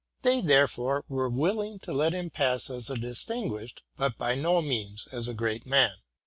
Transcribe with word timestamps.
They, 0.23 0.41
therefore, 0.41 1.05
were 1.07 1.29
willing 1.29 1.77
to 1.81 1.93
let 1.93 2.11
him 2.13 2.31
pass 2.31 2.71
as 2.71 2.89
a 2.89 2.95
distinguished, 2.95 3.83
but 3.97 4.17
by 4.17 4.33
no 4.33 4.59
means 4.59 5.07
asa 5.13 5.35
great, 5.35 5.67
man. 5.67 5.93